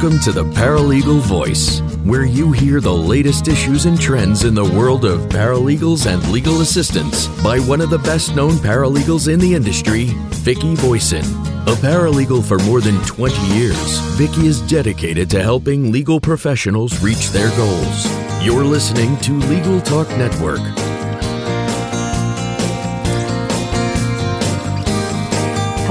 [0.00, 4.64] Welcome to the Paralegal Voice, where you hear the latest issues and trends in the
[4.64, 9.54] world of paralegals and legal assistants by one of the best known paralegals in the
[9.54, 10.06] industry,
[10.40, 11.26] Vicki Voisin.
[11.68, 17.28] A paralegal for more than 20 years, Vicki is dedicated to helping legal professionals reach
[17.28, 18.06] their goals.
[18.42, 20.62] You're listening to Legal Talk Network.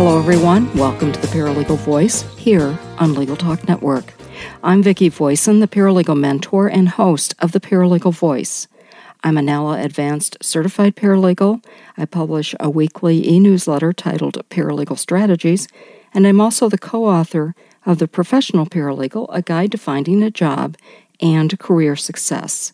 [0.01, 0.73] Hello, everyone.
[0.77, 4.13] Welcome to the Paralegal Voice here on Legal Talk Network.
[4.63, 8.69] I'm Vicki Voisin, the paralegal mentor and host of the Paralegal Voice.
[9.25, 11.61] I'm a NALA Advanced Certified Paralegal.
[11.97, 15.67] I publish a weekly e newsletter titled Paralegal Strategies,
[16.13, 17.53] and I'm also the co author
[17.85, 20.77] of The Professional Paralegal A Guide to Finding a Job
[21.19, 22.71] and Career Success.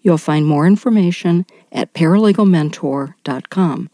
[0.00, 3.90] You'll find more information at paralegalmentor.com.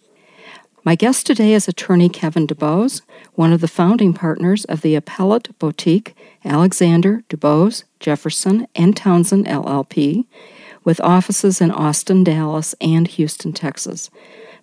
[0.89, 3.03] My guest today is attorney Kevin Dubose,
[3.35, 10.25] one of the founding partners of the appellate boutique Alexander, Dubose, Jefferson, and Townsend LLP,
[10.85, 14.09] with offices in Austin, Dallas, and Houston, Texas.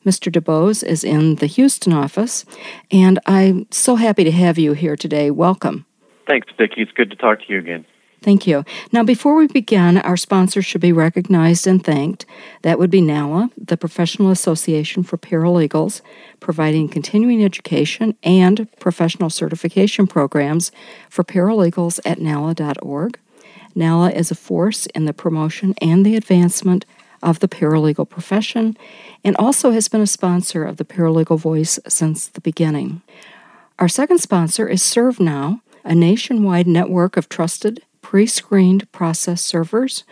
[0.04, 0.32] Mr.
[0.32, 2.44] Dubose is in the Houston office,
[2.90, 5.30] and I'm so happy to have you here today.
[5.30, 5.86] Welcome.
[6.26, 6.82] Thanks, Vicki.
[6.82, 7.86] It's good to talk to you again.
[8.26, 8.66] Thank you.
[8.92, 12.26] Now, before we begin, our sponsors should be recognized and thanked.
[12.64, 16.02] That would be NALA, the Professional Association for Paralegals,
[16.40, 20.72] providing continuing education and professional certification programs
[21.08, 23.20] for paralegals at NALA.org.
[23.76, 26.84] NALA is a force in the promotion and the advancement
[27.22, 28.76] of the paralegal profession
[29.24, 33.04] and also has been a sponsor of the Paralegal Voice since the beginning.
[33.78, 40.04] Our second sponsor is ServeNow, a nationwide network of trusted pre screened process servers,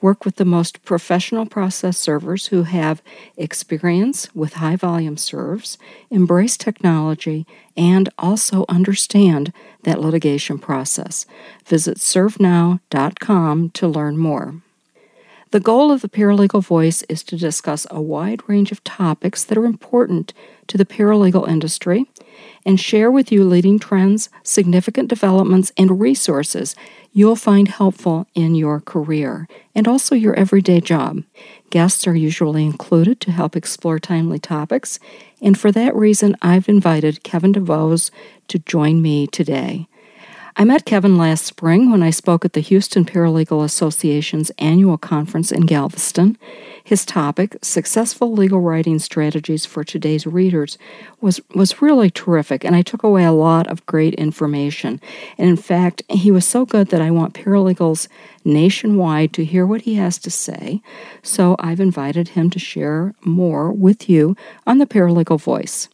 [0.00, 3.02] work with the most professional process servers who have
[3.36, 5.76] experience with high volume serves,
[6.10, 7.44] embrace technology,
[7.76, 9.52] and also understand
[9.82, 11.26] that litigation process.
[11.66, 14.54] Visit servenow.com to learn more.
[15.50, 19.58] The goal of the Paralegal Voice is to discuss a wide range of topics that
[19.58, 20.32] are important
[20.68, 22.06] to the paralegal industry
[22.64, 26.74] and share with you leading trends, significant developments, and resources
[27.12, 31.22] you'll find helpful in your career and also your everyday job.
[31.70, 34.98] Guests are usually included to help explore timely topics,
[35.40, 38.10] and for that reason, I've invited Kevin Dubose
[38.48, 39.86] to join me today.
[40.56, 45.52] I met Kevin last spring when I spoke at the Houston Paralegal Association's annual conference
[45.52, 46.36] in Galveston.
[46.82, 50.76] His topic, Successful Legal Writing Strategies for Today's Readers,
[51.20, 55.00] was, was really terrific, and I took away a lot of great information.
[55.38, 58.08] And in fact, he was so good that I want paralegals
[58.44, 60.82] nationwide to hear what he has to say,
[61.22, 65.88] so I've invited him to share more with you on the Paralegal Voice.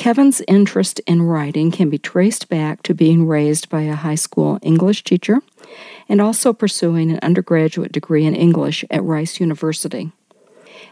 [0.00, 4.58] Kevin's interest in writing can be traced back to being raised by a high school
[4.62, 5.42] English teacher
[6.08, 10.10] and also pursuing an undergraduate degree in English at Rice University.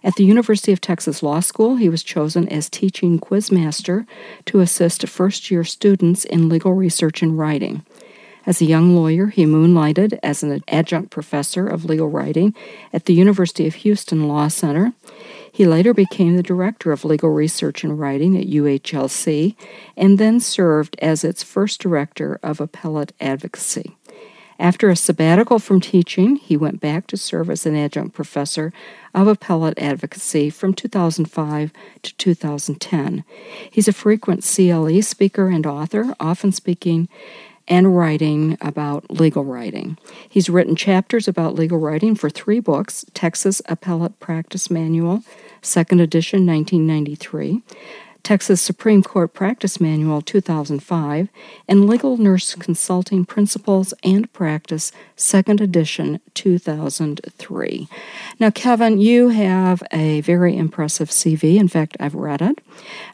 [0.04, 4.06] At the University of Texas Law School, he was chosen as teaching quizmaster
[4.44, 7.86] to assist first year students in legal research and writing.
[8.44, 12.54] As a young lawyer, he moonlighted as an adjunct professor of legal writing
[12.92, 14.92] at the University of Houston Law Center
[15.58, 19.56] he later became the director of legal research and writing at UHLC
[19.96, 23.96] and then served as its first director of appellate advocacy.
[24.60, 28.72] After a sabbatical from teaching, he went back to serve as an adjunct professor
[29.12, 33.24] of appellate advocacy from 2005 to 2010.
[33.68, 37.08] He's a frequent CLE speaker and author, often speaking
[37.68, 39.98] and writing about legal writing.
[40.28, 45.22] He's written chapters about legal writing for three books Texas Appellate Practice Manual,
[45.62, 47.62] second edition, 1993.
[48.28, 51.28] Texas Supreme Court Practice Manual 2005,
[51.66, 57.88] and Legal Nurse Consulting Principles and Practice, second edition 2003.
[58.38, 61.56] Now, Kevin, you have a very impressive CV.
[61.56, 62.58] In fact, I've read it.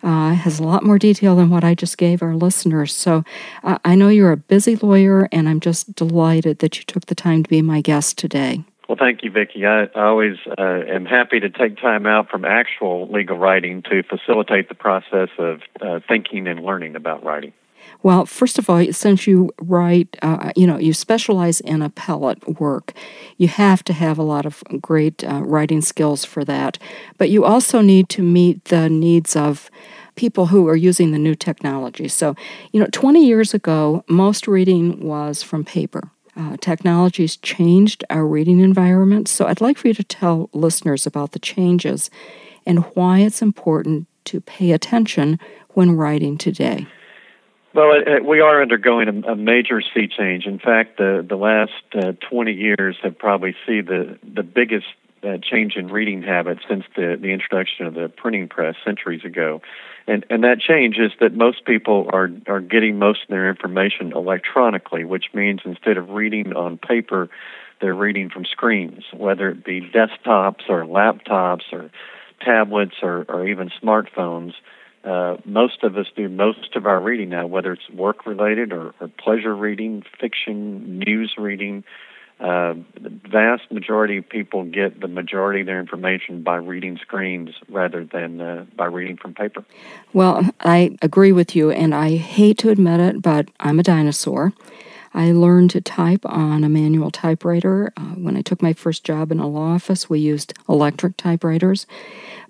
[0.02, 2.92] Uh, has a lot more detail than what I just gave our listeners.
[2.92, 3.24] So
[3.62, 7.14] uh, I know you're a busy lawyer, and I'm just delighted that you took the
[7.14, 8.64] time to be my guest today.
[8.88, 9.64] Well, thank you, Vicki.
[9.64, 14.02] I, I always uh, am happy to take time out from actual legal writing to
[14.02, 17.52] facilitate the process of uh, thinking and learning about writing.
[18.02, 22.92] Well, first of all, since you write, uh, you know, you specialize in appellate work,
[23.36, 26.78] you have to have a lot of great uh, writing skills for that.
[27.18, 29.70] But you also need to meet the needs of
[30.16, 32.08] people who are using the new technology.
[32.08, 32.36] So,
[32.72, 36.10] you know, 20 years ago, most reading was from paper.
[36.36, 41.32] Uh, technology's changed our reading environment, so I'd like for you to tell listeners about
[41.32, 42.10] the changes
[42.66, 45.38] and why it's important to pay attention
[45.70, 46.86] when writing today.
[47.74, 50.46] Well, it, we are undergoing a, a, major sea change.
[50.46, 54.86] In fact, the the last uh, 20 years have probably seen the the biggest
[55.24, 59.60] uh, change in reading habits since the the introduction of the printing press centuries ago.
[60.06, 64.12] And and that change is that most people are are getting most of their information
[64.12, 67.28] electronically, which means instead of reading on paper,
[67.80, 71.90] they're reading from screens, whether it be desktops or laptops or
[72.40, 74.52] tablets or, or even smartphones
[75.04, 78.94] uh, most of us do most of our reading now, whether it's work related or,
[79.00, 81.84] or pleasure reading, fiction, news reading.
[82.40, 87.50] Uh, the vast majority of people get the majority of their information by reading screens
[87.68, 89.64] rather than uh, by reading from paper.
[90.12, 94.52] Well, I agree with you, and I hate to admit it, but I'm a dinosaur.
[95.14, 97.92] I learned to type on a manual typewriter.
[97.96, 101.86] Uh, when I took my first job in a law office, we used electric typewriters.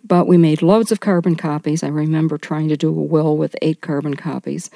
[0.06, 1.82] But we made loads of carbon copies.
[1.82, 4.68] I remember trying to do a will with eight carbon copies,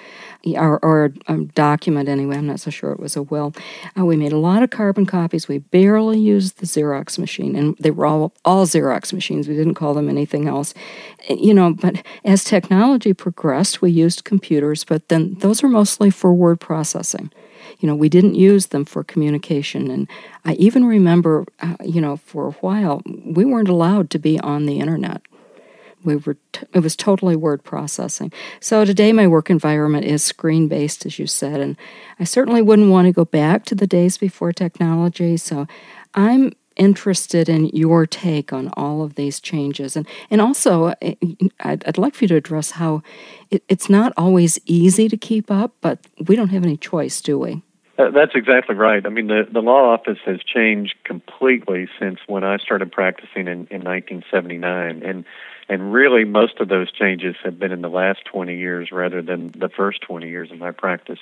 [0.54, 2.36] or, or a document anyway.
[2.36, 3.54] I'm not so sure it was a will.
[3.98, 5.46] Uh, we made a lot of carbon copies.
[5.46, 9.48] We barely used the Xerox machine, and they were all, all Xerox machines.
[9.48, 10.72] We didn't call them anything else.
[11.28, 16.32] You know, but as technology progressed, we used computers, but then those are mostly for
[16.32, 17.30] word processing
[17.78, 19.90] you know, we didn't use them for communication.
[19.90, 20.08] And
[20.44, 24.66] I even remember, uh, you know, for a while, we weren't allowed to be on
[24.66, 25.22] the internet.
[26.04, 28.32] We were t- it was totally word processing.
[28.60, 31.76] So today my work environment is screen based, as you said, and
[32.20, 35.36] I certainly wouldn't want to go back to the days before technology.
[35.36, 35.66] So
[36.14, 39.96] I'm interested in your take on all of these changes.
[39.96, 41.14] And, and also, eh,
[41.60, 43.02] I'd, I'd like for you to address how
[43.50, 47.38] it, it's not always easy to keep up, but we don't have any choice, do
[47.38, 47.62] we?
[47.98, 49.04] That's exactly right.
[49.04, 53.66] I mean, the, the law office has changed completely since when I started practicing in,
[53.72, 55.02] in 1979.
[55.02, 55.24] And,
[55.68, 59.48] and really, most of those changes have been in the last 20 years rather than
[59.48, 61.18] the first 20 years of my practice.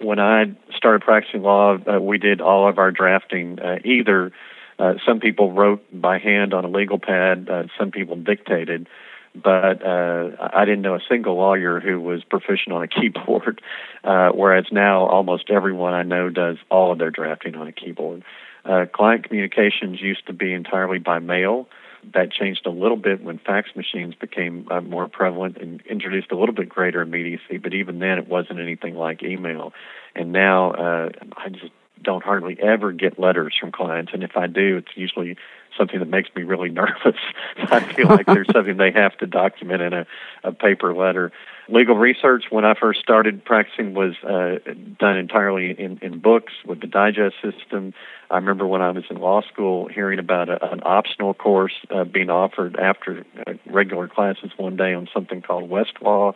[0.00, 4.32] When I started practicing law, uh, we did all of our drafting uh, either
[4.80, 8.88] uh, some people wrote by hand on a legal pad, uh, some people dictated
[9.34, 13.60] but uh, I didn't know a single lawyer who was proficient on a keyboard.
[14.04, 18.24] Uh, whereas now almost everyone I know does all of their drafting on a keyboard.
[18.64, 21.68] Uh, client communications used to be entirely by mail.
[22.14, 26.36] That changed a little bit when fax machines became uh, more prevalent and introduced a
[26.36, 27.58] little bit greater immediacy.
[27.58, 29.72] But even then, it wasn't anything like email.
[30.14, 31.72] And now uh, I just
[32.02, 35.36] don't hardly ever get letters from clients, and if I do, it's usually
[35.76, 37.20] something that makes me really nervous.
[37.56, 40.06] I feel like there's something they have to document in a,
[40.44, 41.32] a paper letter.
[41.68, 44.58] Legal research, when I first started practicing, was uh,
[44.98, 47.92] done entirely in, in books with the digest system.
[48.30, 52.04] I remember when I was in law school hearing about a, an optional course uh,
[52.04, 56.34] being offered after uh, regular classes one day on something called Westlaw.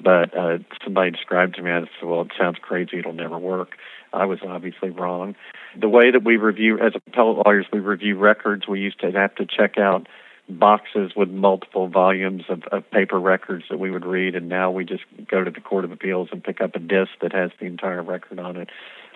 [0.00, 3.76] But uh, somebody described to me, I said, well, it sounds crazy, it'll never work.
[4.12, 5.34] I was obviously wrong.
[5.78, 8.66] The way that we review, as appellate lawyers, we review records.
[8.66, 10.06] We used to have to check out
[10.48, 14.84] boxes with multiple volumes of, of paper records that we would read, and now we
[14.84, 17.66] just go to the Court of Appeals and pick up a disc that has the
[17.66, 18.70] entire record on it.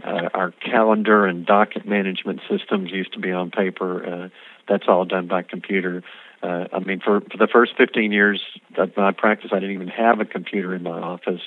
[0.05, 4.05] Uh, our calendar and docket management systems used to be on paper.
[4.25, 4.29] Uh,
[4.69, 6.03] that's all done by computer.
[6.43, 8.43] Uh, I mean, for, for the first 15 years
[8.77, 11.41] of my practice, I didn't even have a computer in my office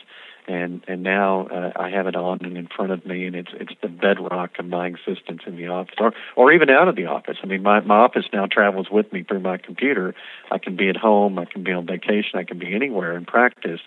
[0.47, 3.51] and and now uh, I have it on and in front of me, and it's
[3.53, 7.07] it's the bedrock of my existence in the office, or or even out of the
[7.07, 7.37] office.
[7.43, 10.13] I mean, my my office now travels with me through my computer.
[10.51, 13.25] I can be at home, I can be on vacation, I can be anywhere in
[13.25, 13.81] practice.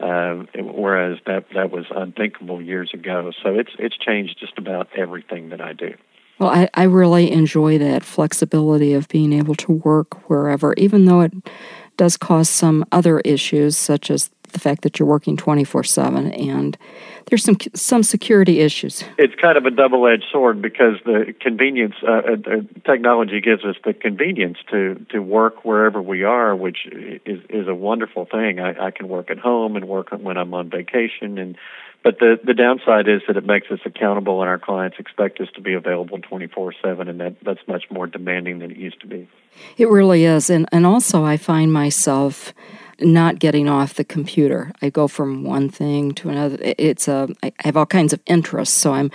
[0.00, 3.32] Uh, whereas that that was unthinkable years ago.
[3.42, 5.94] So it's it's changed just about everything that I do.
[6.38, 11.22] Well, I, I really enjoy that flexibility of being able to work wherever, even though
[11.22, 11.32] it
[11.96, 16.76] does cause some other issues such as the fact that you're working 24/7 and
[17.26, 19.04] there's some some security issues.
[19.18, 22.36] It's kind of a double-edged sword because the convenience uh, uh,
[22.84, 26.86] technology gives us the convenience to to work wherever we are, which
[27.26, 28.60] is is a wonderful thing.
[28.60, 31.56] I, I can work at home and work when I'm on vacation and
[32.02, 35.48] but the the downside is that it makes us accountable and our clients expect us
[35.54, 39.28] to be available 24/7 and that that's much more demanding than it used to be.
[39.76, 42.54] It really is and and also I find myself
[43.00, 44.72] not getting off the computer.
[44.82, 46.58] I go from one thing to another.
[46.60, 49.10] It's a I have all kinds of interests, so I'm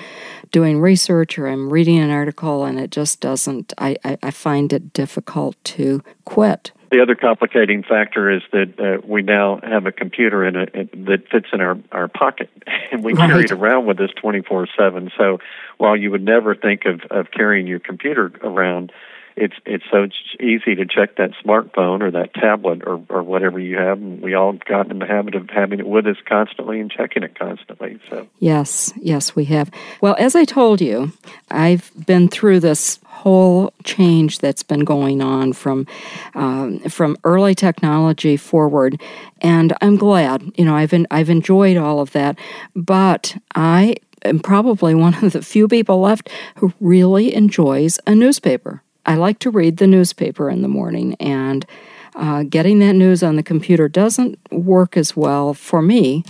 [0.52, 3.74] doing research or I'm reading an article, and it just doesn't.
[3.78, 6.72] I I, I find it difficult to quit.
[6.94, 11.28] The other complicating factor is that uh, we now have a computer in it that
[11.28, 12.52] fits in our, our pocket,
[12.92, 13.32] and we right.
[13.32, 15.12] carry it around with us 24 7.
[15.18, 15.40] So
[15.80, 18.92] while you would never think of, of carrying your computer around,
[19.36, 20.08] it's it's so
[20.40, 24.34] easy to check that smartphone or that tablet or or whatever you have and we
[24.34, 28.00] all got in the habit of having it with us constantly and checking it constantly
[28.10, 28.28] so.
[28.40, 29.72] Yes yes we have.
[30.02, 31.12] Well as i told you
[31.50, 35.88] i've been through this whole change that's been going on from
[36.36, 39.00] um, from early technology forward
[39.40, 42.38] and i'm glad you know i've i've enjoyed all of that
[42.76, 48.82] but i am probably one of the few people left who really enjoys a newspaper
[49.06, 51.66] I like to read the newspaper in the morning, and
[52.16, 56.24] uh, getting that news on the computer doesn't work as well for me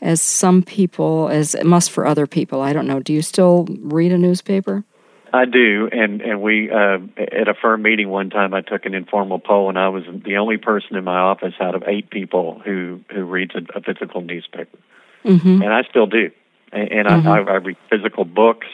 [0.00, 2.60] as some people, as it must for other people.
[2.60, 3.00] I don't know.
[3.00, 4.84] Do you still read a newspaper?
[5.32, 8.94] I do, and and we uh, at a firm meeting one time I took an
[8.94, 12.60] informal poll, and I was the only person in my office out of eight people
[12.64, 14.78] who who reads a, a physical newspaper,
[15.24, 15.62] mm-hmm.
[15.62, 16.30] and I still do,
[16.72, 17.28] and, and mm-hmm.
[17.28, 18.66] I, I read physical books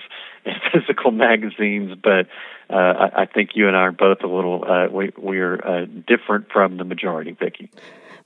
[0.44, 2.26] and physical magazines, but
[2.70, 2.76] uh,
[3.14, 6.50] I, I think you and I are both a little uh, we we're uh, different
[6.50, 7.70] from the majority, Vicki.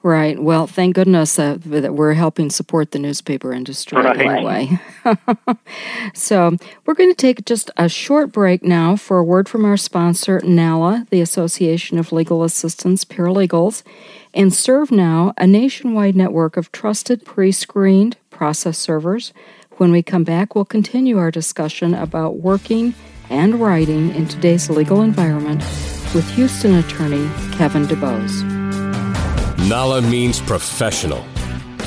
[0.02, 0.40] Right.
[0.40, 4.20] Well, thank goodness uh, that we're helping support the newspaper industry right.
[4.20, 4.78] anyway.
[6.14, 9.76] so, we're going to take just a short break now for a word from our
[9.76, 13.82] sponsor, NALA, the Association of Legal Assistants Paralegals,
[14.32, 19.32] and ServeNow, a nationwide network of trusted pre screened process servers.
[19.78, 22.94] When we come back, we'll continue our discussion about working
[23.28, 25.60] and writing in today's legal environment
[26.14, 28.42] with Houston attorney Kevin Dubose.
[29.68, 31.22] NALA means professional.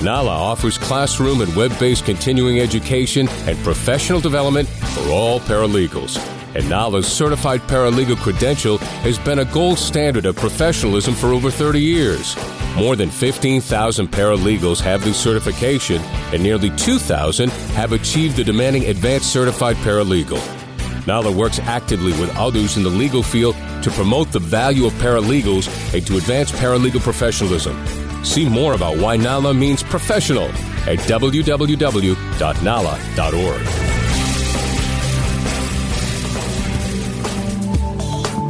[0.03, 6.19] NALA offers classroom and web based continuing education and professional development for all paralegals.
[6.53, 11.81] And NALA's certified paralegal credential has been a gold standard of professionalism for over 30
[11.81, 12.35] years.
[12.79, 19.33] More than 15,000 paralegals have this certification, and nearly 2,000 have achieved the demanding advanced
[19.33, 20.39] certified paralegal.
[21.05, 25.67] NALA works actively with others in the legal field to promote the value of paralegals
[25.93, 27.75] and to advance paralegal professionalism.
[28.23, 30.47] See more about why NALA means professional
[30.87, 31.39] at www.nala.org.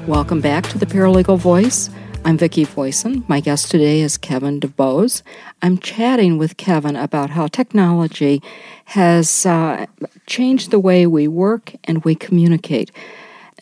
[0.08, 1.88] Welcome back to the Paralegal Voice.
[2.24, 3.24] I'm Vicki Voisin.
[3.28, 5.22] My guest today is Kevin Dubose.
[5.62, 8.42] I'm chatting with Kevin about how technology
[8.86, 9.86] has uh,
[10.26, 12.90] changed the way we work and we communicate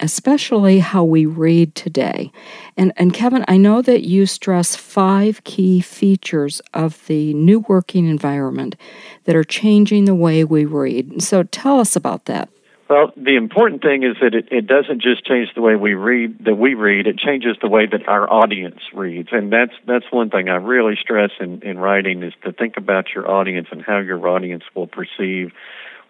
[0.01, 2.33] especially how we read today.
[2.77, 8.07] And, and Kevin, I know that you stress five key features of the new working
[8.07, 8.77] environment
[9.25, 11.23] that are changing the way we read.
[11.23, 12.49] So tell us about that.
[12.91, 16.45] Well, the important thing is that it, it doesn't just change the way we read
[16.45, 19.29] that we read, it changes the way that our audience reads.
[19.31, 23.15] And that's that's one thing I really stress in, in writing is to think about
[23.15, 25.53] your audience and how your audience will perceive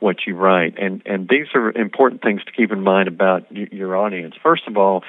[0.01, 0.79] what you write.
[0.79, 4.35] And and these are important things to keep in mind about y- your audience.
[4.43, 5.05] First of all,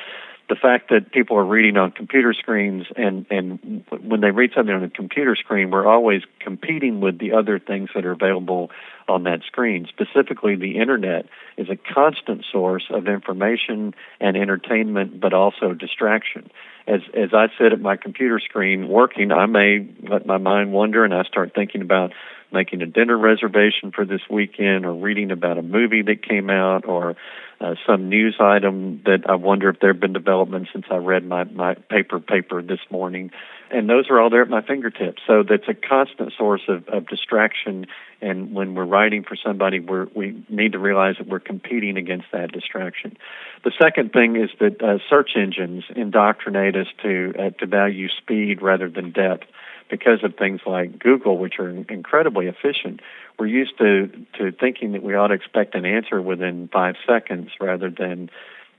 [0.52, 4.76] the fact that people are reading on computer screens and and when they read something
[4.76, 8.70] on a computer screen, we're always competing with the other things that are available
[9.08, 9.88] on that screen.
[9.88, 16.52] Specifically, the internet is a constant source of information and entertainment, but also distraction.
[16.86, 21.06] As as I sit at my computer screen working, I may let my mind wander
[21.06, 22.12] and I start thinking about
[22.52, 26.86] making a dinner reservation for this weekend or reading about a movie that came out
[26.86, 27.16] or
[27.62, 31.24] uh, some news item that I wonder if there have been developments since I read
[31.24, 33.32] my, my paper paper this morning.
[33.70, 35.22] And those are all there at my fingertips.
[35.28, 37.86] So that's a constant source of, of distraction.
[38.20, 42.28] And when we're writing for somebody, we're, we need to realize that we're competing against
[42.34, 43.16] that distraction.
[43.64, 48.62] The second thing is that uh, search engines indoctrinate us to, uh, to value speed
[48.62, 49.46] rather than depth
[49.92, 53.02] because of things like Google, which are incredibly efficient.
[53.38, 54.08] We're used to,
[54.40, 58.32] to thinking that we ought to expect an answer within five seconds rather than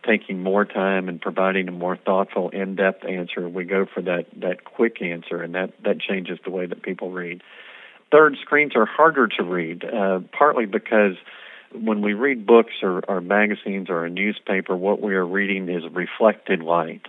[0.05, 3.49] taking more time and providing a more thoughtful, in-depth answer.
[3.49, 7.13] We go for that, that quick answer, and that, that changes the way that people
[7.13, 7.43] read.
[8.11, 11.15] Third, screens are harder to read, uh, partly because
[11.73, 15.85] when we read books or, or magazines or a newspaper, what we are reading is
[15.93, 17.03] reflected light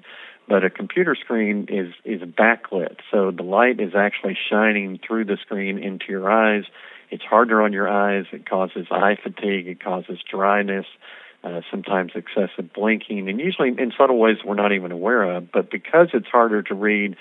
[0.48, 5.38] but a computer screen is is backlit so the light is actually shining through the
[5.38, 6.66] screen into your eyes
[7.14, 8.26] it's harder on your eyes.
[8.32, 9.68] It causes eye fatigue.
[9.68, 10.88] It causes dryness.
[11.44, 15.52] Uh, sometimes excessive blinking, and usually in subtle ways we're not even aware of.
[15.52, 17.18] But because it's harder to read,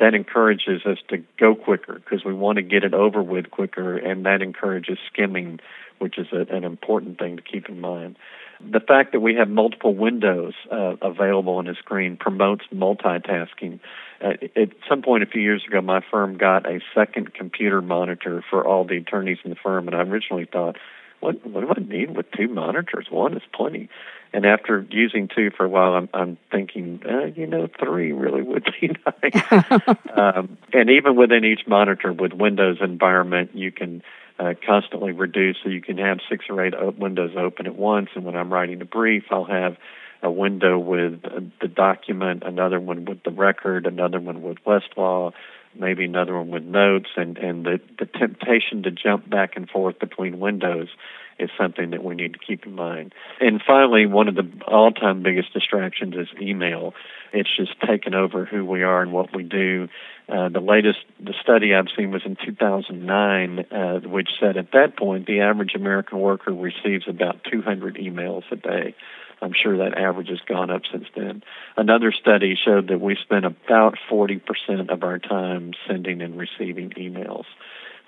[0.00, 3.98] that encourages us to go quicker because we want to get it over with quicker,
[3.98, 5.60] and that encourages skimming,
[5.98, 8.16] which is a, an important thing to keep in mind.
[8.60, 13.80] The fact that we have multiple windows uh, available on the screen promotes multitasking.
[14.22, 18.42] Uh, at some point a few years ago, my firm got a second computer monitor
[18.48, 20.76] for all the attorneys in the firm, and I originally thought,
[21.20, 23.06] what what do I need with two monitors?
[23.10, 23.88] One is plenty.
[24.32, 28.42] And after using two for a while, I'm, I'm thinking, uh, you know, three really
[28.42, 28.88] would be
[29.22, 29.52] nice.
[30.14, 34.02] um, and even within each monitor, with Windows environment, you can
[34.38, 38.10] uh, constantly reduce, so you can have six or eight windows open at once.
[38.14, 39.76] And when I'm writing a brief, I'll have
[40.22, 45.32] a window with uh, the document, another one with the record, another one with Westlaw,
[45.74, 49.98] maybe another one with notes, and and the the temptation to jump back and forth
[49.98, 50.88] between windows
[51.38, 53.14] is something that we need to keep in mind.
[53.40, 56.94] And finally, one of the all-time biggest distractions is email.
[57.32, 59.88] It's just taken over who we are and what we do.
[60.28, 64.96] Uh, the latest the study I've seen was in 2009, uh, which said at that
[64.96, 68.94] point the average American worker receives about 200 emails a day.
[69.42, 71.42] I'm sure that average has gone up since then.
[71.76, 74.40] Another study showed that we spend about 40%
[74.88, 77.44] of our time sending and receiving emails.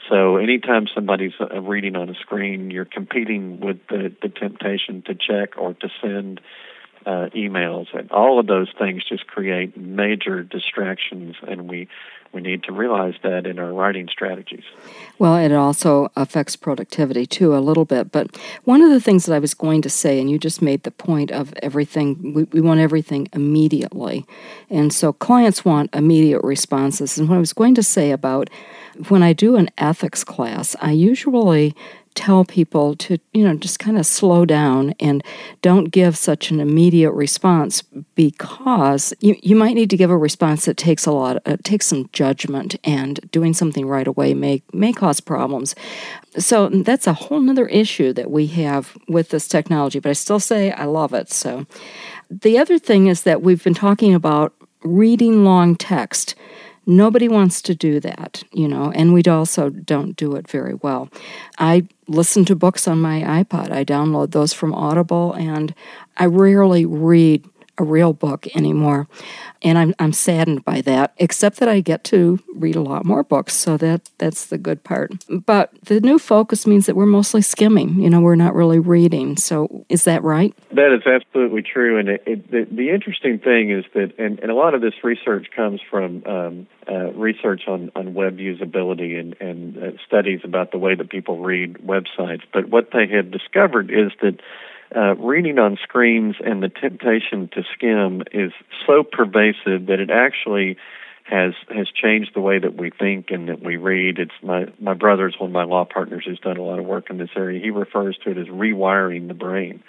[0.09, 5.15] So anytime somebody's uh, reading on a screen, you're competing with the, the temptation to
[5.15, 6.41] check or to send
[7.09, 11.89] uh, emails, and all of those things just create major distractions, and we
[12.33, 14.65] we need to realize that in our writing strategies.
[15.19, 18.13] Well, it also affects productivity too a little bit.
[18.13, 20.83] But one of the things that I was going to say, and you just made
[20.83, 24.27] the point of everything, we, we want everything immediately.
[24.69, 27.17] And so clients want immediate responses.
[27.17, 28.51] And what I was going to say about
[29.09, 31.75] when I do an ethics class, I usually
[32.19, 35.23] tell people to, you know, just kind of slow down and
[35.63, 37.81] don't give such an immediate response
[38.17, 41.87] because you, you might need to give a response that takes a lot, uh, takes
[41.87, 45.77] some judgment, and doing something right away may, may cause problems.
[46.37, 50.41] So that's a whole other issue that we have with this technology, but I still
[50.41, 51.31] say I love it.
[51.31, 51.67] So
[52.29, 54.53] the other thing is that we've been talking about
[54.83, 56.35] reading long text.
[56.91, 61.11] Nobody wants to do that, you know, and we also don't do it very well.
[61.59, 63.71] I listen to books on my iPod.
[63.71, 65.75] I download those from Audible, and
[66.17, 67.45] I rarely read
[67.79, 69.09] a real book anymore.
[69.63, 73.25] And I'm, I'm saddened by that, except that I get to read a lot more
[73.25, 75.25] books, so that, that's the good part.
[75.29, 78.01] But the new focus means that we're mostly skimming.
[78.01, 79.37] You know, we're not really reading.
[79.37, 80.55] So is that right?
[80.71, 81.99] That is absolutely true.
[81.99, 84.95] And it, it, the, the, interesting thing is that, and, and, a lot of this
[85.05, 90.73] research comes from um, uh, research on, on web usability and, and uh, studies about
[90.73, 92.43] the way that people read websites.
[92.53, 94.41] But what they have discovered is that
[94.95, 98.53] uh, reading on screens and the temptation to skim is
[98.87, 100.77] so pervasive that it actually
[101.25, 104.19] has has changed the way that we think and that we read.
[104.19, 107.11] It's my my brother's one of my law partners who's done a lot of work
[107.11, 107.61] in this area.
[107.61, 109.83] He refers to it as rewiring the brain,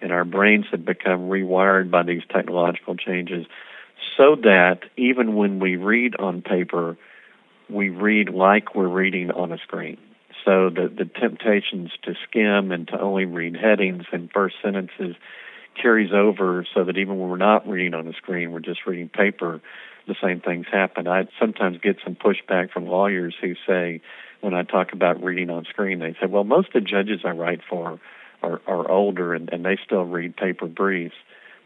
[0.00, 3.46] and our brains have become rewired by these technological changes,
[4.16, 6.96] so that even when we read on paper,
[7.68, 9.98] we read like we're reading on a screen
[10.46, 15.16] so the, the temptations to skim and to only read headings and first sentences
[15.80, 19.08] carries over so that even when we're not reading on the screen, we're just reading
[19.08, 19.60] paper,
[20.06, 21.08] the same things happen.
[21.08, 24.00] I sometimes get some pushback from lawyers who say,
[24.40, 27.30] when I talk about reading on screen, they say, well, most of the judges I
[27.30, 27.98] write for
[28.40, 31.16] are, are older and, and they still read paper briefs.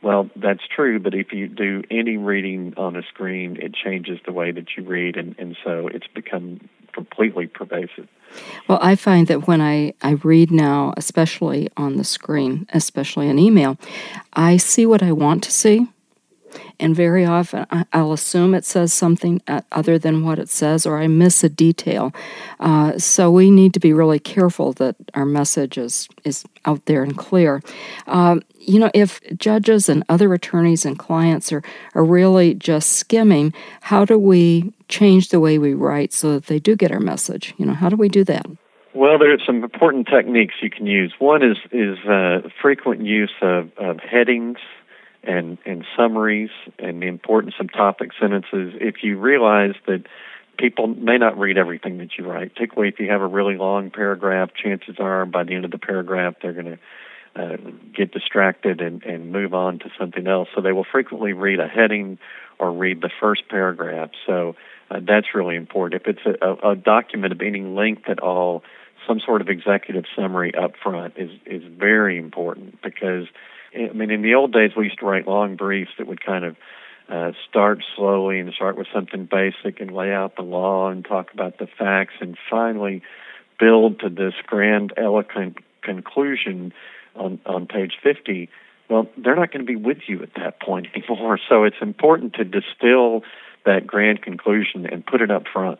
[0.03, 4.33] Well, that's true, but if you do any reading on a screen, it changes the
[4.33, 8.09] way that you read, and, and so it's become completely pervasive.
[8.69, 13.39] Well, I find that when I, I read now, especially on the screen, especially an
[13.39, 13.77] email,
[14.33, 15.89] I see what I want to see
[16.81, 20.99] and very often I'll assume it says something uh, other than what it says, or
[20.99, 22.13] I miss a detail.
[22.59, 27.03] Uh, so we need to be really careful that our message is, is out there
[27.03, 27.63] and clear.
[28.07, 31.63] Um, you know, if judges and other attorneys and clients are,
[31.95, 36.59] are really just skimming, how do we change the way we write so that they
[36.59, 37.55] do get our message?
[37.59, 38.47] You know, how do we do that?
[38.93, 41.13] Well, there are some important techniques you can use.
[41.21, 44.59] One is is uh, frequent use of, of headings
[45.23, 50.05] and, and summaries and the importance of topic sentences, if you realize that
[50.59, 53.91] people may not read everything that you write, particularly if you have a really long
[53.91, 56.79] paragraph, chances are by the end of the paragraph they're going to
[57.37, 57.57] uh,
[57.95, 60.49] get distracted and, and move on to something else.
[60.55, 62.19] So they will frequently read a heading
[62.59, 64.11] or read the first paragraph.
[64.27, 64.57] So
[64.91, 66.03] uh, that's really important.
[66.03, 68.65] If it's a, a, a document of any length at all,
[69.07, 73.27] some sort of executive summary up front is is very important because
[73.75, 76.45] I mean in the old days we used to write long briefs that would kind
[76.45, 76.57] of
[77.09, 81.33] uh, start slowly and start with something basic and lay out the law and talk
[81.33, 83.03] about the facts and finally
[83.59, 86.73] build to this grand eloquent conclusion
[87.17, 88.49] on on page 50
[88.89, 91.39] well they're not going to be with you at that point anymore.
[91.49, 93.23] So it's important to distill
[93.67, 95.79] that grand conclusion and put it up front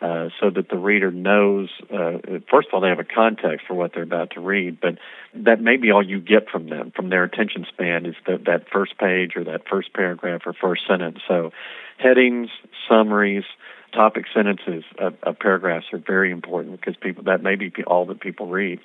[0.00, 2.18] uh, so that the reader knows, uh,
[2.50, 4.98] first of all, they have a context for what they're about to read, but
[5.34, 8.68] that may be all you get from them, from their attention span, is the, that
[8.70, 11.18] first page or that first paragraph or first sentence.
[11.26, 11.50] So,
[11.98, 12.50] headings,
[12.88, 13.44] summaries,
[13.92, 18.20] topic sentences of, of paragraphs are very important because people that may be all that
[18.20, 18.80] people read.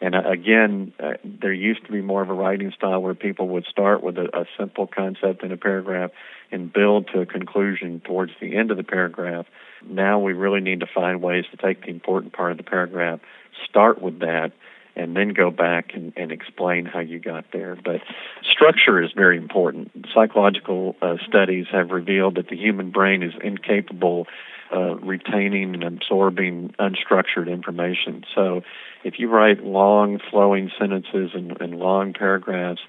[0.00, 3.48] And uh, again, uh, there used to be more of a writing style where people
[3.48, 6.10] would start with a, a simple concept in a paragraph
[6.50, 9.46] and build to a conclusion towards the end of the paragraph.
[9.84, 13.20] Now we really need to find ways to take the important part of the paragraph,
[13.68, 14.52] start with that,
[14.96, 17.76] and then go back and, and explain how you got there.
[17.76, 18.00] But
[18.42, 20.06] structure is very important.
[20.12, 24.26] Psychological uh, studies have revealed that the human brain is incapable
[24.74, 28.24] uh, retaining and absorbing unstructured information.
[28.34, 28.62] So
[29.04, 32.80] if you write long, flowing sentences and, and long paragraphs,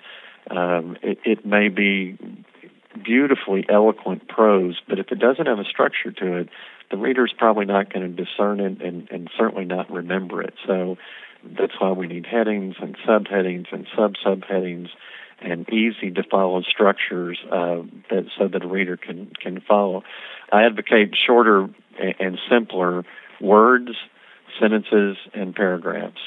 [0.50, 2.18] um, it, it may be
[3.04, 6.50] beautifully eloquent prose, but if it doesn't have a structure to it,
[6.92, 10.54] the reader's probably not going to discern it and, and certainly not remember it.
[10.66, 10.98] So
[11.44, 14.90] that's why we need headings and subheadings and sub subheadings
[15.40, 20.04] and easy to follow structures uh, that so that a reader can can follow.
[20.52, 21.70] I advocate shorter
[22.20, 23.04] and simpler
[23.40, 23.92] words,
[24.60, 26.20] sentences, and paragraphs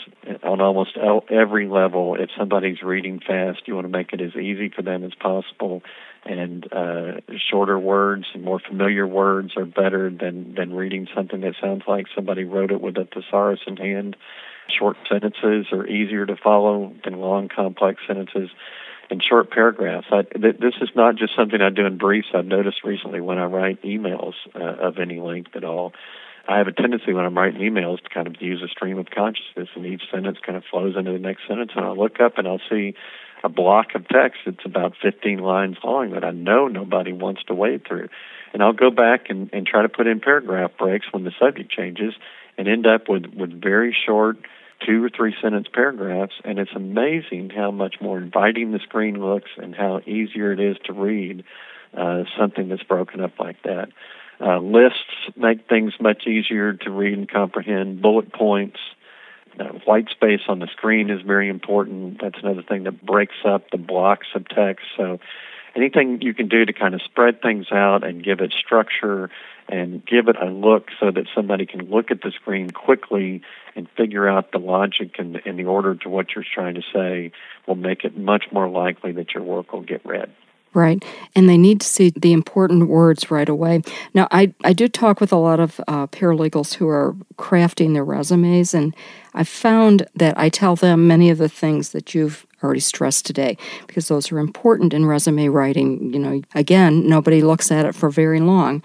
[0.43, 0.97] on almost
[1.31, 2.17] every level.
[2.17, 5.83] If somebody's reading fast, you want to make it as easy for them as possible.
[6.25, 11.55] And uh, shorter words and more familiar words are better than, than reading something that
[11.61, 14.17] sounds like somebody wrote it with a thesaurus in hand.
[14.79, 18.51] Short sentences are easier to follow than long, complex sentences
[19.11, 20.07] And short paragraphs.
[20.13, 22.29] I, th- this is not just something I do in briefs.
[22.33, 25.93] I've noticed recently when I write emails uh, of any length at all.
[26.49, 29.07] I have a tendency when I'm writing emails to kind of use a stream of
[29.11, 31.73] consciousness, and each sentence kind of flows into the next sentence.
[31.77, 32.95] And I'll look up and I'll see
[33.43, 37.55] a block of text that's about 15 lines long that I know nobody wants to
[37.55, 38.09] wade through.
[38.53, 41.71] And I'll go back and, and try to put in paragraph breaks when the subject
[41.71, 42.15] changes
[42.59, 44.37] and end up with, with very short
[44.87, 49.51] two or three sentence paragraphs, and it's amazing how much more inviting the screen looks
[49.57, 51.45] and how easier it is to read
[51.97, 53.89] uh, something that's broken up like that.
[54.41, 54.99] Uh, lists
[55.37, 58.01] make things much easier to read and comprehend.
[58.01, 58.79] Bullet points,
[59.59, 62.21] uh, white space on the screen is very important.
[62.23, 64.87] That's another thing that breaks up the blocks of text.
[64.97, 65.21] So
[65.77, 69.31] anything you can do to kind of spread things out and give it structure
[69.69, 73.43] and give it a look so that somebody can look at the screen quickly
[73.77, 77.31] and figure out the logic and, and the order to what you're trying to say
[77.67, 80.31] will make it much more likely that your work will get read.
[80.73, 81.05] Right.
[81.35, 83.83] And they need to see the important words right away.
[84.15, 88.05] Now, I, I do talk with a lot of uh, paralegals who are crafting their
[88.05, 88.95] resumes, and
[89.35, 93.57] I found that I tell them many of the things that you've already stressed today
[93.87, 96.13] because those are important in resume writing.
[96.13, 98.83] You know, again, nobody looks at it for very long,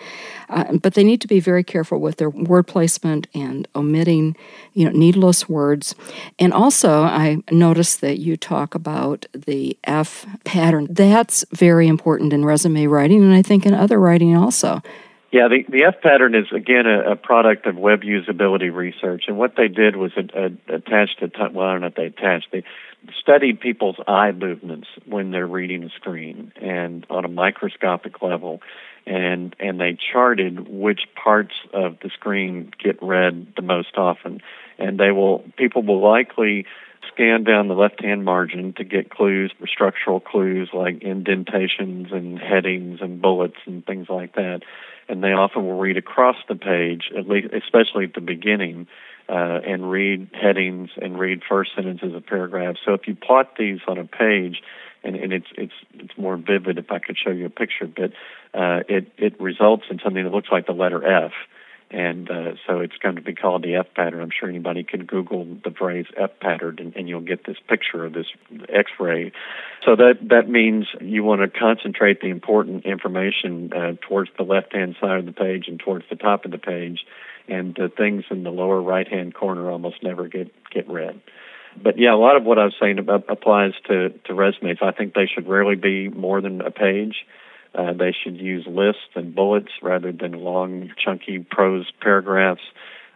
[0.49, 4.35] uh, but they need to be very careful with their word placement and omitting,
[4.73, 5.95] you know, needless words.
[6.39, 10.87] And also, I noticed that you talk about the F pattern.
[10.89, 14.81] That's very important in resume writing, and I think in other writing also.
[15.35, 19.37] Yeah, the, the F pattern is again a, a, product of web usability research, and
[19.37, 22.47] what they did was a, a, attached to well, I don't know if they attached.
[22.53, 22.63] They
[23.19, 28.61] studied people's eye movements when they're reading a screen, and on a microscopic level,
[29.05, 34.39] and and they charted which parts of the screen get read the most often,
[34.77, 36.65] and they will people will likely
[37.11, 42.39] scan down the left hand margin to get clues, for structural clues like indentations and
[42.39, 44.61] headings and bullets and things like that
[45.07, 48.87] and they often will read across the page, at least, especially at the beginning,
[49.29, 52.79] uh, and read headings and read first sentences of paragraphs.
[52.85, 54.61] So if you plot these on a page,
[55.03, 58.11] and, and it's it's it's more vivid if I could show you a picture, but
[58.59, 61.31] uh, it it results in something that looks like the letter F
[61.91, 64.21] and uh, so it's going to be called the F pattern.
[64.21, 68.05] I'm sure anybody can Google the phrase F pattern, and, and you'll get this picture
[68.05, 68.25] of this
[68.69, 69.31] X-ray.
[69.85, 74.95] So that that means you want to concentrate the important information uh, towards the left-hand
[74.99, 77.05] side of the page and towards the top of the page,
[77.47, 81.21] and the things in the lower right-hand corner almost never get get read.
[81.81, 84.79] But yeah, a lot of what I was saying about applies to to resumes.
[84.81, 87.25] I think they should rarely be more than a page
[87.77, 92.61] uh, they should use lists and bullets rather than long, chunky prose paragraphs.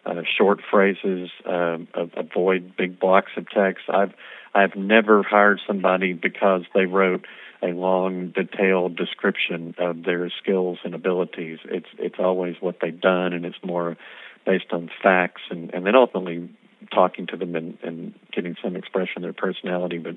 [0.06, 1.78] uh, short phrases, uh,
[2.15, 3.86] avoid big blocks of text.
[3.89, 4.13] I've
[4.54, 7.26] I've never hired somebody because they wrote
[7.62, 11.60] a long, detailed description of their skills and abilities.
[11.65, 13.98] It's it's always what they've done, and it's more
[14.45, 16.50] based on facts, and and then ultimately
[16.93, 19.98] talking to them and, and getting some expression of their personality.
[19.98, 20.15] But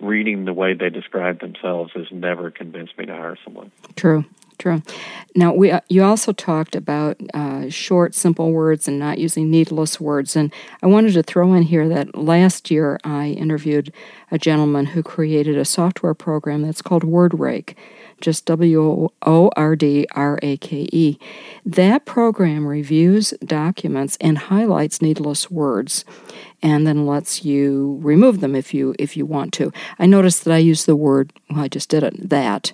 [0.00, 3.70] reading the way they describe themselves has never convinced me to hire someone.
[3.96, 4.24] True.
[4.58, 4.82] True.
[5.34, 9.98] Now, we uh, you also talked about uh, short, simple words and not using needless
[9.98, 10.36] words.
[10.36, 13.90] And I wanted to throw in here that last year I interviewed
[14.30, 17.74] a gentleman who created a software program that's called WordRake
[18.20, 21.18] just W O R D R A K E.
[21.64, 26.04] That program reviews documents and highlights needless words
[26.62, 29.72] and then lets you remove them if you if you want to.
[29.98, 32.72] I noticed that I use the word well I just did it that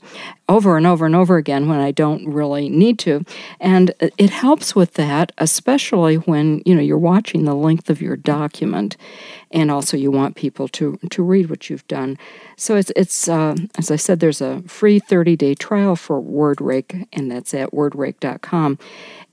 [0.49, 3.25] over and over and over again when I don't really need to.
[3.61, 8.17] And it helps with that especially when, you know, you're watching the length of your
[8.17, 8.97] document
[9.51, 12.19] and also you want people to to read what you've done.
[12.57, 17.07] So it's it's uh, as I said, there's a free 30 day trial for WordRake,
[17.13, 18.79] and that's at WordRake.com.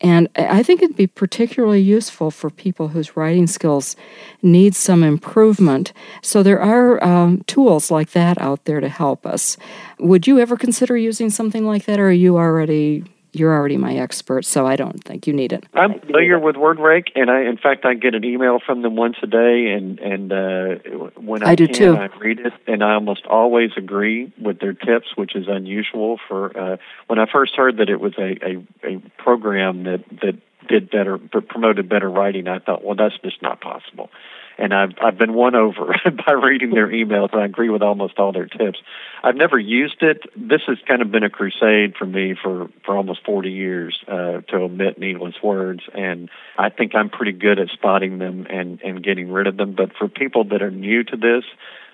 [0.02, 3.96] And I think it'd be particularly useful for people whose writing skills
[4.42, 5.94] need some improvement.
[6.22, 9.56] So there are um, tools like that out there to help us.
[10.00, 13.96] Would you ever consider using something like that, or are you already you're already my
[13.96, 15.66] expert, so I don't think you need it.
[15.74, 19.18] I'm familiar with WordRake, and I, in fact, I get an email from them once
[19.24, 20.76] a day, and and uh,
[21.20, 21.96] when I, I do can, too.
[21.96, 26.58] I read it, and I almost always agree with their tips, which is unusual for
[26.58, 30.90] uh, when I first heard that it was a a, a program that that did
[30.90, 32.48] better, promoted better writing.
[32.48, 34.10] I thought, well, that's just not possible
[34.58, 37.34] and I've I've been won over by reading their emails.
[37.34, 38.80] I agree with almost all their tips.
[39.24, 40.24] I've never used it.
[40.36, 44.42] This has kind of been a crusade for me for for almost 40 years uh,
[44.42, 49.04] to omit needless words, and I think I'm pretty good at spotting them and and
[49.04, 49.74] getting rid of them.
[49.74, 51.44] But for people that are new to this,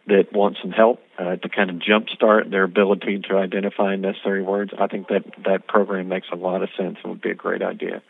[0.08, 4.72] that want some help uh, to kind of jumpstart their ability to identify necessary words,
[4.78, 7.62] I think that that program makes a lot of sense and would be a great
[7.62, 8.02] idea.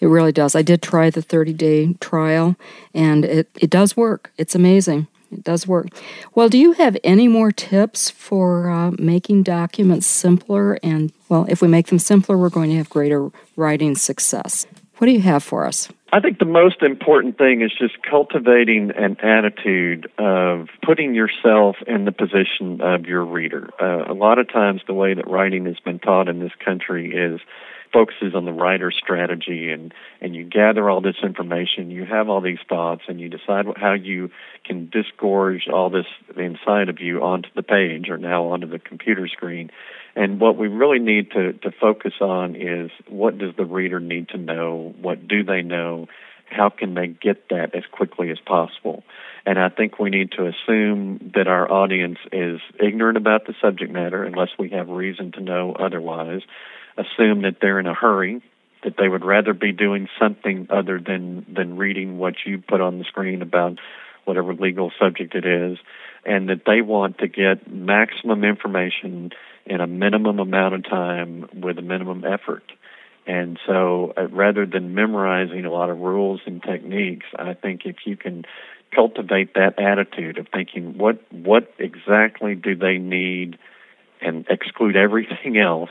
[0.00, 0.54] It really does.
[0.54, 2.56] I did try the 30 day trial,
[2.94, 4.32] and it, it does work.
[4.38, 5.08] It's amazing.
[5.32, 5.88] It does work.
[6.34, 10.78] Well, do you have any more tips for uh, making documents simpler?
[10.82, 14.66] And, well, if we make them simpler, we're going to have greater writing success.
[14.98, 15.88] What do you have for us?
[16.14, 22.04] I think the most important thing is just cultivating an attitude of putting yourself in
[22.04, 23.68] the position of your reader.
[23.82, 27.12] Uh, a lot of times, the way that writing has been taught in this country
[27.12, 27.40] is
[27.94, 32.40] focuses on the writer strategy and and you gather all this information you have all
[32.40, 34.30] these thoughts and you decide how you
[34.64, 39.28] can disgorge all this inside of you onto the page or now onto the computer
[39.28, 39.70] screen.
[40.16, 44.28] And what we really need to to focus on is what does the reader need
[44.30, 44.94] to know?
[45.00, 46.08] What do they know?
[46.50, 49.02] How can they get that as quickly as possible
[49.46, 53.92] and I think we need to assume that our audience is ignorant about the subject
[53.92, 56.42] matter unless we have reason to know otherwise
[56.96, 58.40] assume that they're in a hurry,
[58.84, 62.98] that they would rather be doing something other than than reading what you put on
[62.98, 63.78] the screen about
[64.24, 65.78] whatever legal subject it is,
[66.24, 69.30] and that they want to get maximum information
[69.66, 72.64] in a minimum amount of time with a minimum effort.
[73.26, 77.96] And so, uh, rather than memorizing a lot of rules and techniques, I think if
[78.04, 78.44] you can
[78.94, 83.58] cultivate that attitude of thinking, what what exactly do they need,
[84.20, 85.90] and exclude everything else,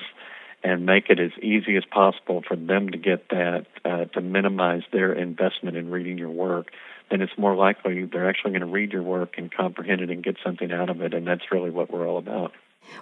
[0.64, 4.84] and make it as easy as possible for them to get that uh, to minimize
[4.92, 6.72] their investment in reading your work,
[7.12, 10.24] then it's more likely they're actually going to read your work and comprehend it and
[10.24, 11.14] get something out of it.
[11.14, 12.54] And that's really what we're all about.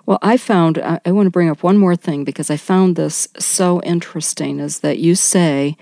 [0.06, 3.28] Well, I found, I want to bring up one more thing because I found this
[3.38, 5.78] so interesting is that you say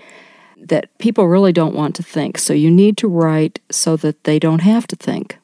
[0.60, 2.38] that people really don't want to think.
[2.38, 5.38] So you need to write so that they don't have to think.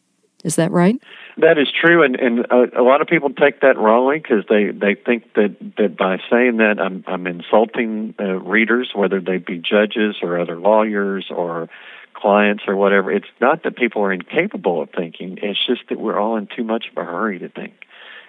[0.44, 0.96] Is that right?
[1.38, 4.70] That is true, and and a, a lot of people take that wrongly because they
[4.70, 9.58] they think that that by saying that I'm I'm insulting uh, readers, whether they be
[9.58, 11.68] judges or other lawyers or
[12.14, 13.10] clients or whatever.
[13.10, 16.64] It's not that people are incapable of thinking; it's just that we're all in too
[16.64, 17.74] much of a hurry to think.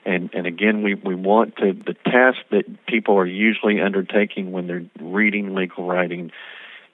[0.04, 4.68] And and again, we we want to the task that people are usually undertaking when
[4.68, 6.32] they're reading legal writing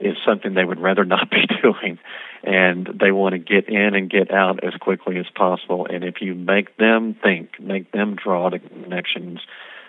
[0.03, 1.99] is something they would rather not be doing.
[2.43, 5.87] And they want to get in and get out as quickly as possible.
[5.89, 9.39] And if you make them think make them draw the connections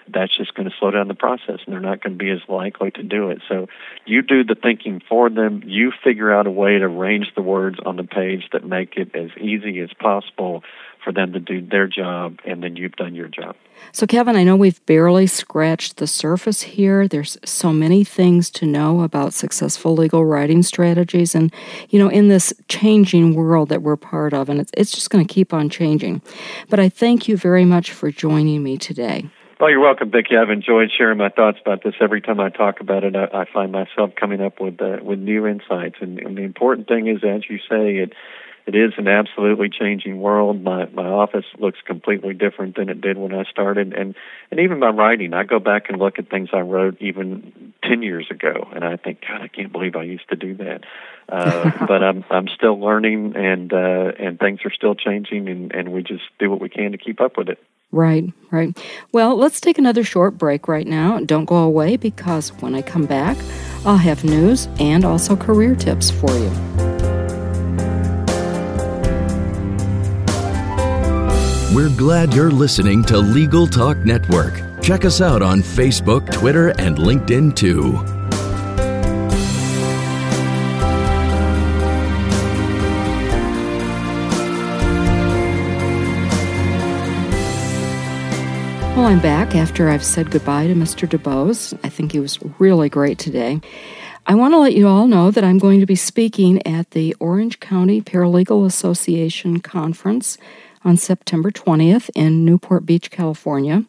[0.08, 2.40] that's just going to slow down the process and they're not going to be as
[2.48, 3.38] likely to do it.
[3.48, 3.68] So
[4.04, 5.62] you do the thinking for them.
[5.64, 9.14] You figure out a way to arrange the words on the page that make it
[9.14, 10.62] as easy as possible
[11.04, 13.54] for them to do their job, and then you've done your job.
[13.92, 17.06] So, Kevin, I know we've barely scratched the surface here.
[17.06, 21.52] There's so many things to know about successful legal writing strategies, and
[21.90, 25.24] you know, in this changing world that we're part of, and it's, it's just going
[25.24, 26.22] to keep on changing.
[26.70, 29.28] But I thank you very much for joining me today.
[29.60, 30.36] Well, you're welcome, Vicki.
[30.36, 31.94] I've enjoyed sharing my thoughts about this.
[32.00, 35.20] Every time I talk about it, I, I find myself coming up with uh, with
[35.20, 35.96] new insights.
[36.00, 38.12] And, and the important thing is, as you say, it
[38.66, 40.62] it is an absolutely changing world.
[40.62, 44.14] My my office looks completely different than it did when I started, and
[44.50, 45.34] and even my writing.
[45.34, 48.96] I go back and look at things I wrote even ten years ago, and I
[48.96, 50.80] think, God, I can't believe I used to do that.
[51.28, 55.92] Uh, but I'm I'm still learning, and uh, and things are still changing, and and
[55.92, 57.58] we just do what we can to keep up with it.
[57.92, 58.76] Right, right.
[59.12, 61.20] Well, let's take another short break right now.
[61.20, 63.36] Don't go away because when I come back,
[63.84, 66.93] I'll have news and also career tips for you.
[71.74, 74.62] We're glad you're listening to Legal Talk Network.
[74.80, 77.94] Check us out on Facebook, Twitter, and LinkedIn too.
[88.94, 91.08] Well, I'm back after I've said goodbye to Mr.
[91.08, 91.76] Dubose.
[91.82, 93.60] I think he was really great today.
[94.28, 97.16] I want to let you all know that I'm going to be speaking at the
[97.18, 100.38] Orange County Paralegal Association Conference
[100.84, 103.84] on September 20th in Newport Beach, California.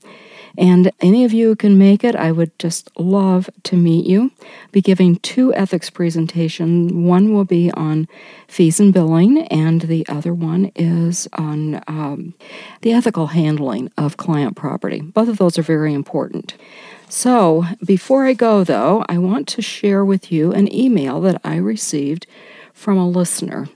[0.57, 4.31] And any of you who can make it, I would just love to meet you.
[4.71, 6.93] Be giving two ethics presentations.
[6.93, 8.07] One will be on
[8.47, 12.33] fees and billing, and the other one is on um,
[12.81, 15.01] the ethical handling of client property.
[15.01, 16.55] Both of those are very important.
[17.09, 21.57] So, before I go, though, I want to share with you an email that I
[21.57, 22.25] received
[22.73, 23.69] from a listener.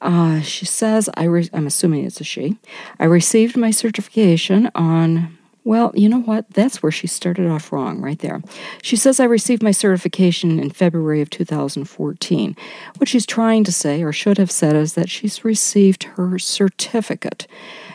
[0.00, 2.58] Uh, she says, I re- I'm assuming it's a she.
[2.98, 6.50] I received my certification on well, you know what?
[6.50, 8.42] That's where she started off wrong, right there.
[8.82, 12.54] She says, I received my certification in February of 2014.
[12.98, 17.46] What she's trying to say, or should have said, is that she's received her certificate.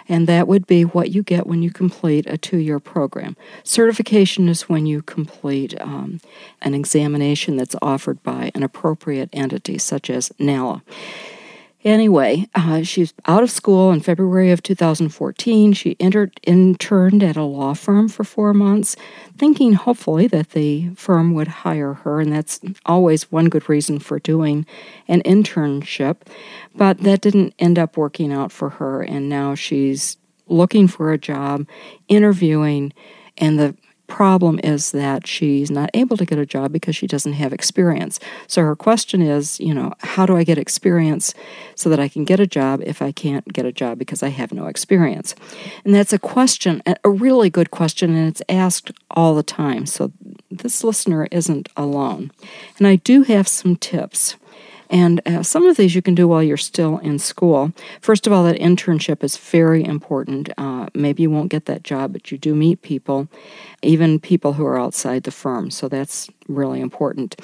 [0.08, 3.38] And that would be what you get when you complete a two year program.
[3.64, 6.20] Certification is when you complete um,
[6.64, 10.82] an examination that's offered by an appropriate entity, such as NALA.
[11.86, 15.72] Anyway, uh, she's out of school in February of 2014.
[15.72, 18.98] She entered, interned at a law firm for four months,
[19.38, 24.20] thinking hopefully that the firm would hire her, and that's always one good reason for
[24.20, 24.66] doing
[25.08, 26.18] an internship.
[26.76, 31.18] But that didn't end up working out for her, and now she's looking for a
[31.18, 31.66] job,
[32.10, 32.92] interviewing,
[33.38, 33.76] and the
[34.10, 38.20] problem is that she's not able to get a job because she doesn't have experience.
[38.48, 41.34] So her question is, you know, how do I get experience
[41.76, 44.30] so that I can get a job if I can't get a job because I
[44.30, 45.36] have no experience?
[45.86, 49.86] And that's a question, a really good question, and it's asked all the time.
[49.86, 50.12] So
[50.52, 52.32] this listener isn't alone.
[52.78, 54.36] And I do have some tips.
[54.90, 57.72] And uh, some of these you can do while you're still in school.
[58.02, 60.50] First of all, that internship is very important.
[60.58, 63.28] Uh, maybe you won't get that job, but you do meet people,
[63.84, 65.70] even people who are outside the firm.
[65.70, 67.36] So that's really important.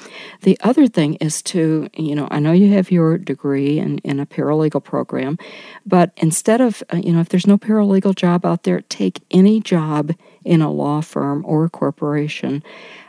[0.42, 4.18] The other thing is to, you know, I know you have your degree in, in
[4.18, 5.38] a paralegal program,
[5.84, 9.60] but instead of, uh, you know, if there's no paralegal job out there, take any
[9.60, 10.12] job
[10.44, 12.62] in a law firm or a corporation,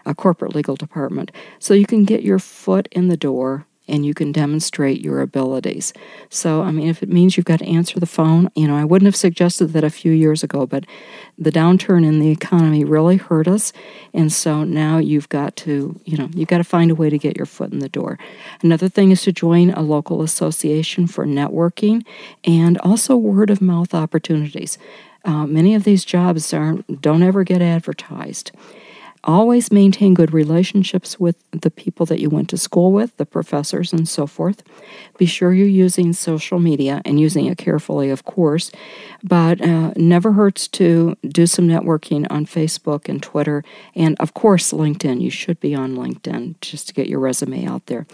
[0.05, 4.13] a corporate legal department, so you can get your foot in the door and you
[4.13, 5.93] can demonstrate your abilities.
[6.29, 8.83] So, I mean, if it means you've got to answer the phone, you know, I
[8.83, 10.85] wouldn't have suggested that a few years ago, but
[11.37, 13.71] the downturn in the economy really hurt us.
[14.13, 17.17] And so now you've got to, you know, you've got to find a way to
[17.17, 18.17] get your foot in the door.
[18.61, 22.05] Another thing is to join a local association for networking
[22.43, 24.77] and also word of mouth opportunities.
[25.25, 28.51] Uh, many of these jobs aren't, don't ever get advertised.
[29.27, 33.91] Always maintain good relationships with the people that you went to school with, the professors,
[33.91, 34.63] and so forth.
[35.17, 38.71] Be sure you're using social media and using it carefully, of course,
[39.21, 44.71] but uh, never hurts to do some networking on Facebook and Twitter, and of course,
[44.71, 45.19] LinkedIn.
[45.19, 48.07] You should be on LinkedIn just to get your resume out there.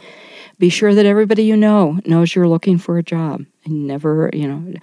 [0.57, 3.45] Be sure that everybody you know knows you're looking for a job.
[3.65, 4.73] And never, you know,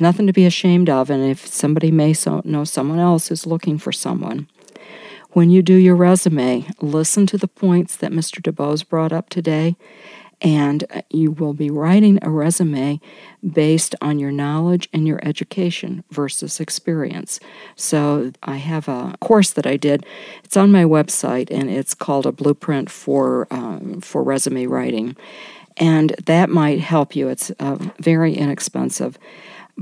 [0.00, 1.10] nothing to be ashamed of.
[1.10, 4.48] And if somebody may so know someone else who's looking for someone,
[5.32, 8.40] when you do your resume, listen to the points that Mr.
[8.40, 9.76] Dubose brought up today,
[10.40, 13.00] and you will be writing a resume
[13.48, 17.38] based on your knowledge and your education versus experience.
[17.76, 20.04] So, I have a course that I did.
[20.42, 25.16] It's on my website, and it's called a blueprint for um, for resume writing,
[25.76, 27.28] and that might help you.
[27.28, 29.18] It's uh, very inexpensive.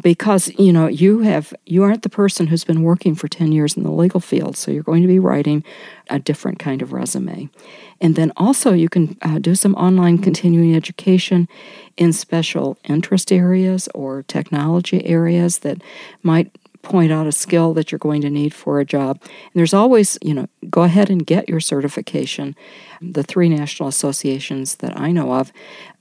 [0.00, 3.76] Because you know you have you aren't the person who's been working for 10 years
[3.76, 5.64] in the legal field so you're going to be writing
[6.10, 7.48] a different kind of resume.
[8.00, 11.48] And then also you can uh, do some online continuing education
[11.96, 15.82] in special interest areas or technology areas that
[16.22, 16.50] might
[16.88, 19.20] point out a skill that you're going to need for a job.
[19.22, 22.56] And there's always, you know, go ahead and get your certification.
[23.02, 25.52] The three national associations that I know of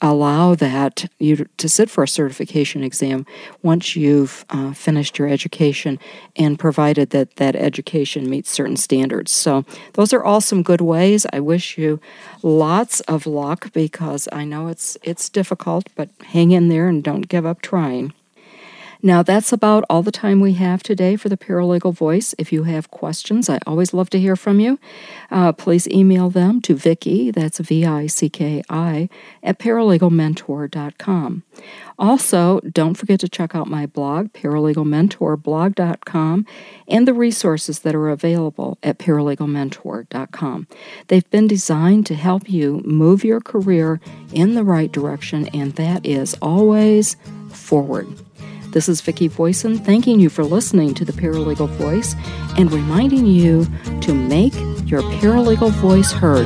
[0.01, 3.25] allow that you to sit for a certification exam
[3.61, 5.99] once you've uh, finished your education
[6.37, 9.31] and provided that that education meets certain standards.
[9.31, 11.25] So those are all some good ways.
[11.33, 11.99] I wish you
[12.41, 17.27] lots of luck because I know it's it's difficult, but hang in there and don't
[17.27, 18.13] give up trying.
[19.01, 22.33] Now, that's about all the time we have today for the Paralegal Voice.
[22.37, 24.79] If you have questions, I always love to hear from you.
[25.29, 29.09] Uh, please email them to Vicki, that's V I C K I,
[29.43, 31.43] at paralegalmentor.com.
[31.99, 36.45] Also, don't forget to check out my blog, paralegalmentorblog.com,
[36.87, 40.67] and the resources that are available at paralegalmentor.com.
[41.07, 43.99] They've been designed to help you move your career
[44.31, 47.15] in the right direction, and that is always
[47.51, 48.07] forward.
[48.71, 52.15] This is Vicki Voisin thanking you for listening to the Paralegal Voice
[52.57, 53.65] and reminding you
[54.01, 54.53] to make
[54.85, 56.45] your paralegal voice heard.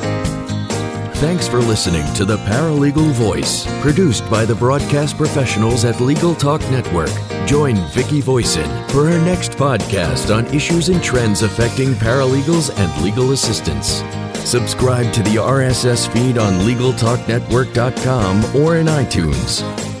[1.21, 6.61] Thanks for listening to The Paralegal Voice, produced by the broadcast professionals at Legal Talk
[6.71, 7.11] Network.
[7.45, 13.33] Join Vicki Voisin for her next podcast on issues and trends affecting paralegals and legal
[13.33, 14.01] assistants.
[14.49, 20.00] Subscribe to the RSS feed on LegalTalkNetwork.com or in iTunes.